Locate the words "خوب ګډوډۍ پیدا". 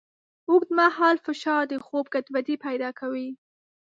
1.85-2.89